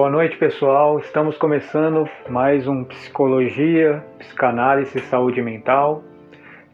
[0.00, 0.98] Boa noite, pessoal.
[0.98, 6.02] Estamos começando mais um Psicologia, Psicanálise e Saúde Mental.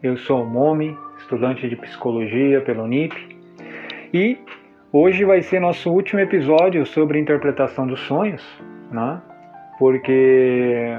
[0.01, 3.13] Eu sou o Momi, estudante de Psicologia pelo Unip.
[4.13, 4.37] E
[4.93, 8.41] hoje vai ser nosso último episódio sobre interpretação dos sonhos,
[8.89, 9.21] né?
[9.77, 10.97] Porque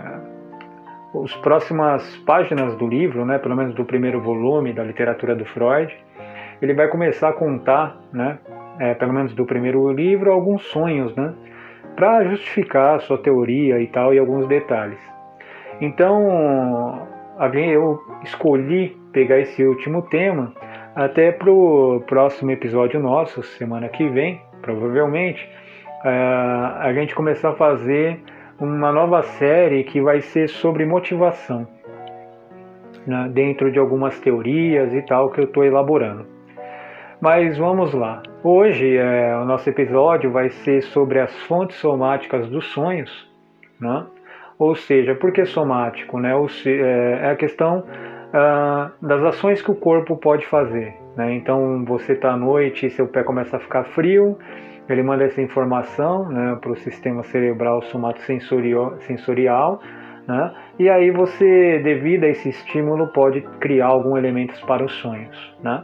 [1.25, 5.97] as próximas páginas do livro, né, pelo menos do primeiro volume da literatura do Freud,
[6.61, 8.39] ele vai começar a contar, né,
[8.79, 11.33] é, pelo menos do primeiro livro, alguns sonhos, né,
[11.99, 15.01] para justificar a sua teoria e tal, e alguns detalhes.
[15.81, 17.09] Então,
[17.53, 20.53] eu escolhi pegar esse último tema
[20.95, 25.51] até para o próximo episódio nosso, semana que vem, provavelmente,
[26.05, 28.21] a gente começar a fazer
[28.61, 31.67] uma nova série que vai ser sobre motivação,
[33.05, 36.38] né, dentro de algumas teorias e tal que eu estou elaborando.
[37.21, 38.23] Mas vamos lá.
[38.45, 43.29] Hoje é, o nosso episódio vai ser sobre as fontes somáticas dos sonhos,
[43.81, 44.07] né?
[44.57, 46.21] Ou seja, por que somático?
[46.21, 46.33] Né?
[46.67, 47.85] É, é a questão
[48.33, 50.95] ah, das ações que o corpo pode fazer.
[51.17, 51.35] Né?
[51.35, 54.39] Então você está à noite e seu pé começa a ficar frio,
[54.89, 59.83] ele manda essa informação né, para o sistema cerebral somatosensorial, sensorial,
[60.27, 60.55] né?
[60.79, 65.57] e aí você, devido a esse estímulo, pode criar alguns elementos para os sonhos.
[65.63, 65.83] Né?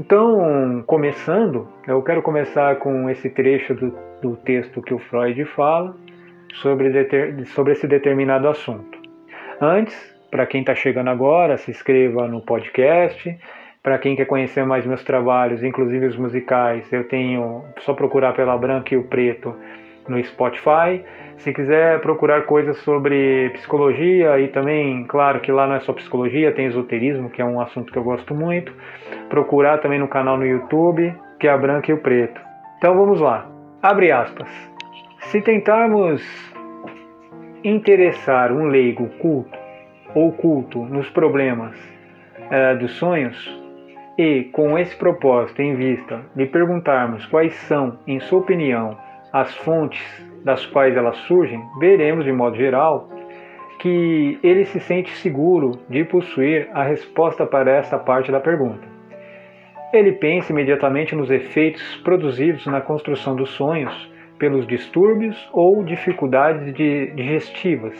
[0.00, 5.92] Então, começando, eu quero começar com esse trecho do, do texto que o Freud fala
[6.54, 6.88] sobre,
[7.46, 8.96] sobre esse determinado assunto.
[9.60, 9.96] Antes,
[10.30, 13.36] para quem está chegando agora, se inscreva no podcast.
[13.82, 18.56] Para quem quer conhecer mais meus trabalhos, inclusive os musicais, eu tenho só procurar pela
[18.56, 19.52] Branca e o Preto
[20.08, 21.04] no Spotify.
[21.38, 26.52] Se quiser procurar coisas sobre psicologia e também, claro que lá não é só psicologia,
[26.52, 28.72] tem esoterismo, que é um assunto que eu gosto muito.
[29.28, 32.40] Procurar também no canal no YouTube, que é a Branca e o Preto.
[32.78, 33.46] Então vamos lá.
[33.82, 34.48] Abre aspas.
[35.30, 36.22] Se tentarmos
[37.62, 39.58] interessar um leigo culto
[40.14, 41.76] ou culto nos problemas
[42.50, 43.36] é, dos sonhos
[44.16, 48.96] e, com esse propósito em vista, lhe perguntarmos quais são, em sua opinião,
[49.32, 50.00] as fontes
[50.44, 53.08] das quais elas surgem, veremos, de modo geral,
[53.78, 58.86] que ele se sente seguro de possuir a resposta para esta parte da pergunta.
[59.92, 67.94] Ele pensa imediatamente nos efeitos produzidos na construção dos sonhos pelos distúrbios ou dificuldades digestivas.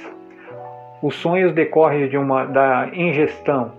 [1.03, 3.73] Os sonhos decorrem de uma, da ingestão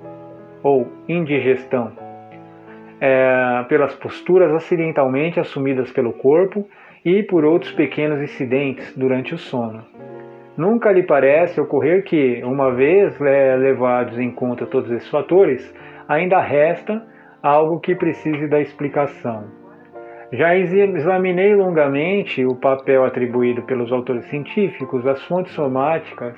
[0.63, 1.91] ou indigestão,
[2.99, 6.67] é, pelas posturas acidentalmente assumidas pelo corpo
[7.03, 9.83] e por outros pequenos incidentes durante o sono.
[10.57, 15.73] Nunca lhe parece ocorrer que, uma vez levados em conta todos esses fatores,
[16.07, 17.01] ainda resta
[17.41, 19.45] algo que precise da explicação.
[20.31, 26.37] Já examinei longamente o papel atribuído pelos autores científicos às fontes somáticas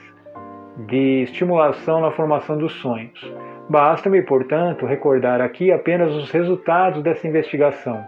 [0.88, 3.20] de estimulação na formação dos sonhos.
[3.70, 8.02] Basta-me, portanto, recordar aqui apenas os resultados dessa investigação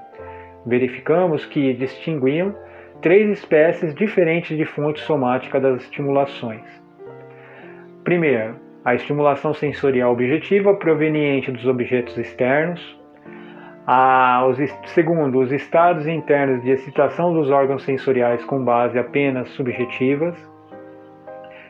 [0.66, 2.56] verificamos que distinguiam
[3.02, 6.64] três espécies diferentes de fonte somática das estimulações.
[8.04, 13.00] Primeiro, a estimulação sensorial objetiva proveniente dos objetos externos.
[13.86, 14.58] A, os,
[14.88, 20.38] segundo, os estados internos de excitação dos órgãos sensoriais com base apenas subjetivas.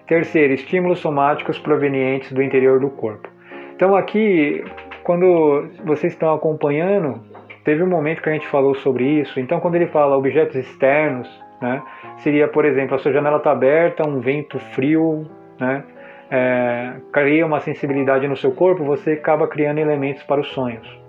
[0.08, 3.28] Terceiro, estímulos somáticos provenientes do interior do corpo.
[3.76, 4.64] Então, aqui,
[5.03, 7.22] quando vocês estão acompanhando,
[7.63, 9.40] Teve um momento que a gente falou sobre isso.
[9.40, 11.29] Então, quando ele fala objetos externos,
[11.62, 11.81] né,
[12.18, 15.25] seria, por exemplo, a sua janela está aberta, um vento frio,
[15.59, 15.84] né,
[16.29, 21.02] é, cria uma sensibilidade no seu corpo, você acaba criando elementos para os sonhos.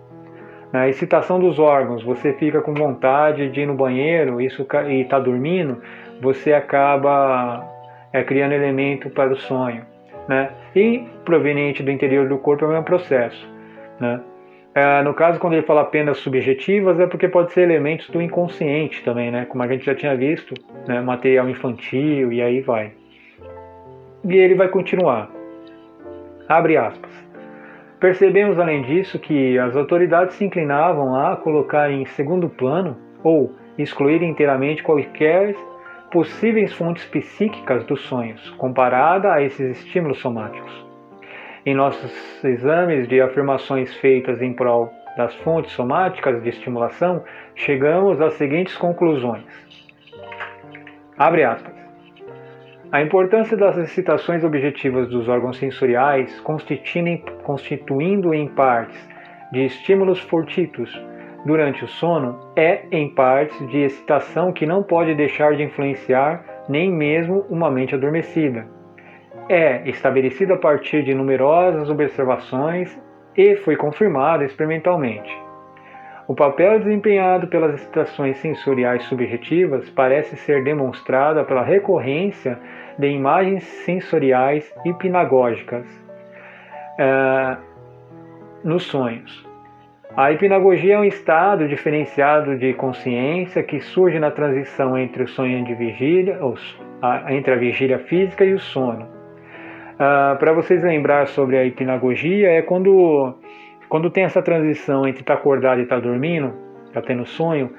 [0.72, 5.19] Na excitação dos órgãos, você fica com vontade de ir no banheiro isso, e está
[5.19, 5.81] dormindo,
[6.20, 7.64] você acaba
[8.12, 9.84] é, criando elemento para o sonho.
[10.28, 10.50] Né?
[10.75, 13.49] E proveniente do interior do corpo é o mesmo processo.
[14.00, 14.20] Né?
[14.75, 19.05] É, no caso, quando ele fala apenas subjetivas, é porque pode ser elementos do inconsciente
[19.05, 19.44] também, né?
[19.44, 20.53] Como a gente já tinha visto,
[20.88, 21.00] né?
[21.00, 22.93] material infantil e aí vai.
[24.25, 25.31] E ele vai continuar.
[26.49, 27.11] Abre aspas.
[28.00, 34.23] Percebemos, além disso, que as autoridades se inclinavam a colocar em segundo plano ou excluir
[34.23, 35.55] inteiramente quaisquer
[36.11, 40.85] possíveis fontes psíquicas dos sonhos, comparada a esses estímulos somáticos.
[41.66, 47.25] Em nossos exames de afirmações feitas em prol das fontes somáticas de estimulação,
[47.55, 49.46] chegamos às seguintes conclusões.
[51.16, 51.72] Abre aspas.
[52.93, 56.38] A importância das excitações objetivas dos órgãos sensoriais,
[57.43, 59.08] constituindo em partes
[59.50, 60.93] de estímulos fortuitos
[61.46, 66.93] durante o sono, é em partes de excitação que não pode deixar de influenciar nem
[66.93, 68.67] mesmo uma mente adormecida.
[69.49, 72.99] É estabelecida a partir de numerosas observações
[73.37, 75.31] e foi confirmada experimentalmente.
[76.26, 82.58] O papel desempenhado pelas estações sensoriais subjetivas parece ser demonstrado pela recorrência
[82.99, 85.87] de imagens sensoriais hipnagógicas
[86.99, 87.61] uh,
[88.64, 89.46] nos sonhos.
[90.17, 95.62] A hipnagogia é um estado diferenciado de consciência que surge na transição entre o sonho
[95.64, 96.38] de vigília,
[97.29, 99.13] entre a vigília física e o sono.
[99.94, 103.35] Uh, Para vocês lembrar sobre a hipnagogia, é quando
[103.88, 106.52] quando tem essa transição entre estar tá acordado e estar tá dormindo,
[106.88, 107.70] está tendo sonho,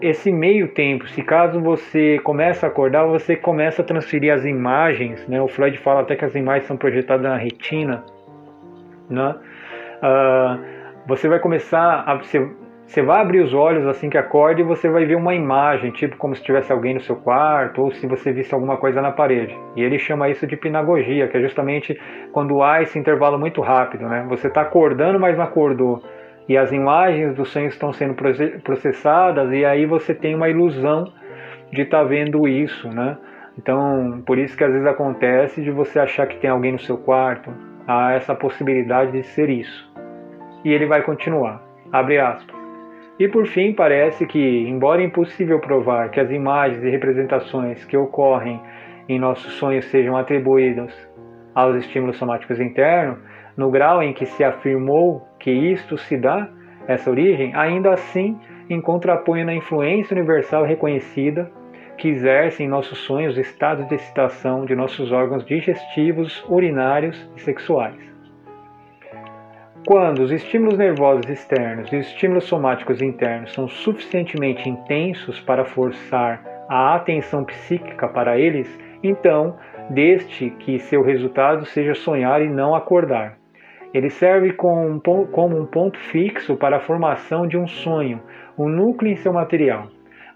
[0.00, 5.26] esse meio tempo, se caso você começa a acordar, você começa a transferir as imagens,
[5.26, 5.40] né?
[5.40, 8.04] O Freud fala até que as imagens são projetadas na retina,
[9.08, 9.34] né?
[10.02, 10.60] Uh,
[11.06, 12.46] você vai começar a você,
[12.86, 16.16] você vai abrir os olhos assim que acorda e você vai ver uma imagem, tipo
[16.16, 19.58] como se tivesse alguém no seu quarto ou se você visse alguma coisa na parede.
[19.74, 22.00] E ele chama isso de hipnagogia, que é justamente
[22.32, 24.24] quando há esse intervalo muito rápido, né?
[24.28, 26.00] Você está acordando, mas não acordou.
[26.48, 28.14] E as imagens do sonho estão sendo
[28.62, 31.12] processadas e aí você tem uma ilusão
[31.72, 33.18] de estar tá vendo isso, né?
[33.58, 36.96] Então, por isso que às vezes acontece de você achar que tem alguém no seu
[36.96, 37.52] quarto.
[37.86, 39.92] Há essa possibilidade de ser isso.
[40.64, 41.62] E ele vai continuar.
[41.92, 42.55] Abre aspas.
[43.18, 48.60] E por fim, parece que, embora impossível provar que as imagens e representações que ocorrem
[49.08, 50.92] em nossos sonhos sejam atribuídas
[51.54, 53.18] aos estímulos somáticos internos,
[53.56, 56.50] no grau em que se afirmou que isto se dá,
[56.86, 61.50] essa origem, ainda assim encontra apoio na influência universal reconhecida
[61.96, 68.15] que exerce em nossos sonhos estados de excitação de nossos órgãos digestivos, urinários e sexuais.
[69.86, 76.42] Quando os estímulos nervosos externos e os estímulos somáticos internos são suficientemente intensos para forçar
[76.68, 78.68] a atenção psíquica para eles,
[79.00, 79.56] então,
[79.88, 83.38] deste que seu resultado seja sonhar e não acordar.
[83.94, 88.20] Ele serve como um ponto fixo para a formação de um sonho,
[88.58, 89.86] um núcleo em seu material.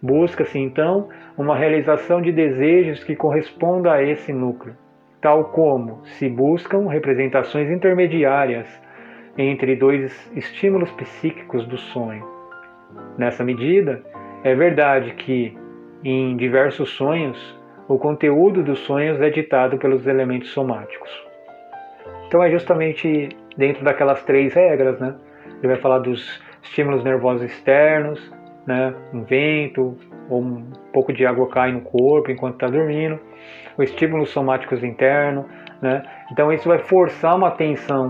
[0.00, 4.76] Busca-se então uma realização de desejos que corresponda a esse núcleo,
[5.20, 8.69] tal como se buscam representações intermediárias
[9.37, 12.25] entre dois estímulos psíquicos do sonho.
[13.17, 14.03] Nessa medida,
[14.43, 15.56] é verdade que,
[16.03, 21.11] em diversos sonhos, o conteúdo dos sonhos é ditado pelos elementos somáticos.
[22.27, 25.15] Então é justamente dentro daquelas três regras, né?
[25.59, 28.33] Ele vai falar dos estímulos nervosos externos,
[28.67, 28.94] né?
[29.12, 29.97] Um vento
[30.29, 33.19] ou um pouco de água cai no corpo enquanto está dormindo,
[33.76, 35.44] os estímulos somáticos internos,
[35.83, 36.03] né?
[36.31, 38.09] Então isso vai forçar uma tensão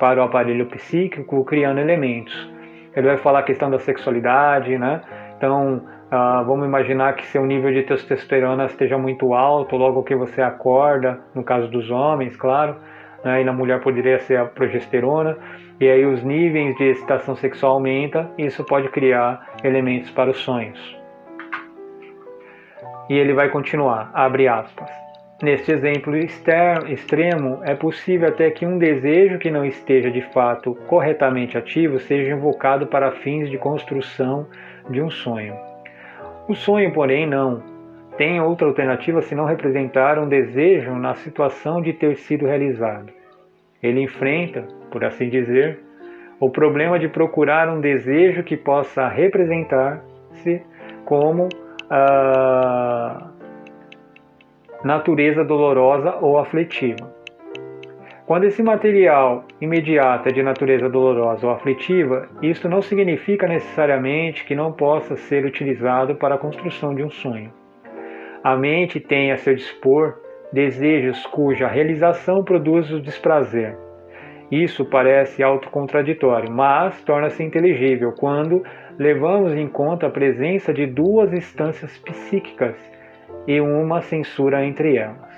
[0.00, 2.50] para o aparelho psíquico, criando elementos.
[2.96, 5.02] Ele vai falar a questão da sexualidade, né?
[5.36, 10.40] Então, uh, vamos imaginar que seu nível de testosterona esteja muito alto logo que você
[10.40, 12.76] acorda, no caso dos homens, claro,
[13.22, 13.42] né?
[13.42, 15.36] e na mulher poderia ser a progesterona,
[15.78, 20.38] e aí os níveis de excitação sexual aumentam, e isso pode criar elementos para os
[20.38, 20.98] sonhos.
[23.08, 24.99] E ele vai continuar, abre aspas.
[25.42, 31.56] Neste exemplo extremo, é possível até que um desejo que não esteja de fato corretamente
[31.56, 34.46] ativo seja invocado para fins de construção
[34.90, 35.54] de um sonho.
[36.46, 37.62] O sonho, porém, não
[38.18, 43.10] tem outra alternativa senão representar um desejo na situação de ter sido realizado.
[43.82, 45.78] Ele enfrenta, por assim dizer,
[46.38, 50.60] o problema de procurar um desejo que possa representar-se
[51.06, 51.48] como.
[51.84, 53.39] Uh,
[54.82, 57.14] natureza dolorosa ou aflitiva.
[58.26, 64.54] Quando esse material imediato é de natureza dolorosa ou aflitiva, isto não significa necessariamente que
[64.54, 67.52] não possa ser utilizado para a construção de um sonho.
[68.42, 70.14] A mente tem a seu dispor
[70.52, 73.76] desejos cuja realização produz o desprazer.
[74.50, 78.64] Isso parece autocontraditório, mas torna-se inteligível quando
[78.98, 82.89] levamos em conta a presença de duas instâncias psíquicas
[83.46, 85.30] e uma censura entre elas.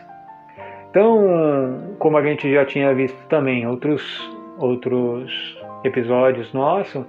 [0.91, 7.05] Então, como a gente já tinha visto também outros, outros episódios nossos,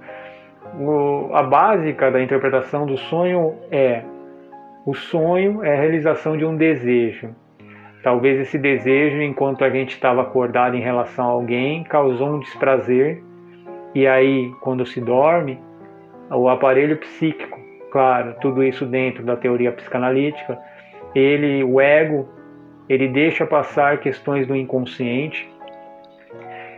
[1.32, 4.02] a básica da interpretação do sonho é
[4.86, 7.34] o sonho é a realização de um desejo.
[8.02, 13.22] Talvez esse desejo, enquanto a gente estava acordado em relação a alguém, causou um desprazer,
[13.94, 15.58] e aí, quando se dorme,
[16.30, 17.58] o aparelho psíquico,
[17.90, 20.58] claro, tudo isso dentro da teoria psicanalítica,
[21.14, 22.28] ele, o ego,
[22.88, 25.48] ele deixa passar questões do inconsciente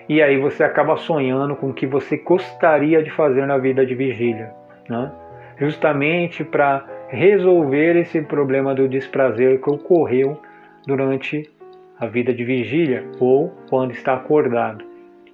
[0.09, 3.95] e aí você acaba sonhando com o que você gostaria de fazer na vida de
[3.95, 4.53] vigília,
[4.89, 5.11] né?
[5.59, 10.41] justamente para resolver esse problema do desprazer que ocorreu
[10.87, 11.51] durante
[11.99, 14.85] a vida de vigília ou quando está acordado.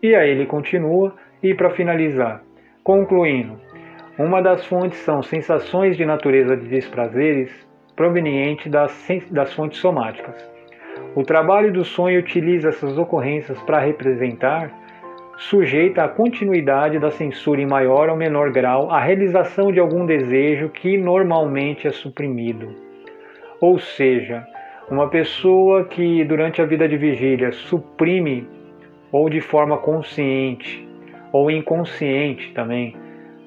[0.02, 2.42] E aí ele continua, e para finalizar,
[2.82, 3.61] concluindo,
[4.18, 7.50] uma das fontes são sensações de natureza de desprazeres
[7.96, 8.92] provenientes das,
[9.30, 10.34] das fontes somáticas.
[11.14, 14.70] O trabalho do sonho utiliza essas ocorrências para representar,
[15.37, 20.68] sujeita à continuidade da censura em maior ou menor grau, a realização de algum desejo
[20.68, 22.75] que normalmente é suprimido.
[23.61, 24.46] Ou seja,
[24.90, 28.46] uma pessoa que durante a vida de vigília suprime,
[29.11, 30.88] ou de forma consciente,
[31.32, 32.96] ou inconsciente também,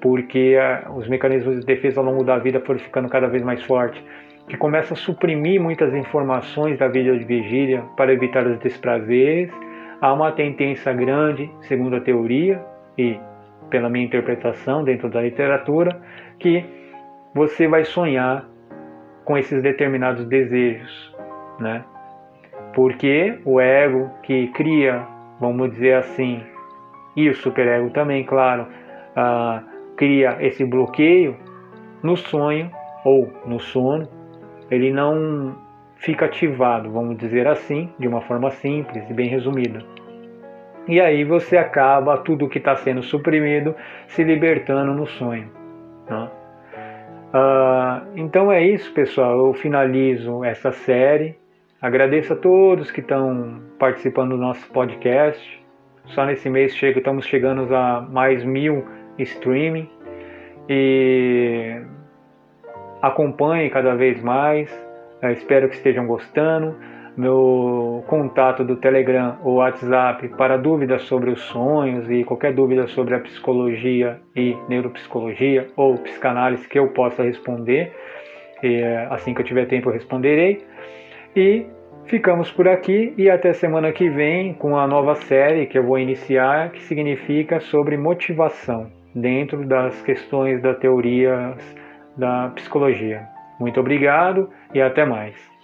[0.02, 3.64] porque ah, os mecanismos de defesa ao longo da vida foram ficando cada vez mais
[3.64, 4.02] fortes,
[4.48, 9.52] que começa a suprimir muitas informações da vida de vigília para evitar os desprazeres.
[10.00, 12.62] Há uma tendência grande, segundo a teoria
[12.98, 13.20] e
[13.70, 16.00] pela minha interpretação dentro da literatura,
[16.38, 16.64] que
[17.34, 18.48] você vai sonhar
[19.24, 21.14] com esses determinados desejos,
[21.60, 21.84] né?
[22.74, 25.06] Porque o ego que cria,
[25.40, 26.44] vamos dizer assim,
[27.16, 28.68] e o superego também, claro,
[29.16, 29.64] ah,
[29.96, 31.36] cria esse bloqueio
[32.04, 32.70] no sonho
[33.04, 34.08] ou no sono,
[34.70, 35.56] ele não
[35.98, 39.80] fica ativado, vamos dizer assim, de uma forma simples e bem resumida.
[40.88, 43.76] E aí você acaba tudo que está sendo suprimido
[44.08, 45.50] se libertando no sonho.
[46.08, 46.30] Né?
[47.34, 49.48] Uh, então é isso, pessoal.
[49.48, 51.36] Eu finalizo essa série.
[51.82, 55.64] Agradeço a todos que estão participando do nosso podcast.
[56.06, 58.86] Só nesse mês chega, estamos chegando a mais mil
[59.18, 59.90] streaming
[60.70, 61.82] e
[63.06, 64.70] acompanhe cada vez mais.
[65.22, 66.76] Eu espero que estejam gostando.
[67.16, 73.16] Meu contato do Telegram ou WhatsApp para dúvidas sobre os sonhos e qualquer dúvida sobre
[73.16, 77.94] a psicologia e neuropsicologia ou psicanálise que eu possa responder.
[78.62, 80.66] E, assim que eu tiver tempo eu responderei.
[81.36, 81.68] E
[82.08, 85.98] ficamos por aqui e até semana que vem com a nova série que eu vou
[85.98, 91.56] iniciar, que significa sobre motivação dentro das questões da teoria
[92.18, 93.28] da psicologia.
[93.60, 95.55] Muito obrigado e até mais.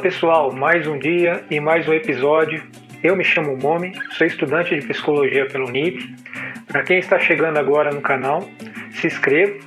[0.00, 2.62] Pessoal, mais um dia e mais um episódio.
[3.04, 6.16] Eu me chamo Momi, sou estudante de psicologia pelo NIP.
[6.66, 8.48] Para quem está chegando agora no canal,
[8.92, 9.58] se inscreva.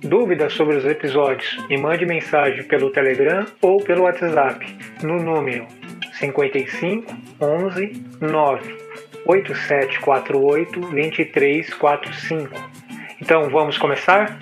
[0.00, 4.64] Dúvidas sobre os episódios, me mande mensagem pelo Telegram ou pelo WhatsApp
[5.02, 5.66] no número
[6.12, 8.76] 55 11 9
[9.26, 12.70] 8748 2345.
[13.20, 14.38] Então vamos começar?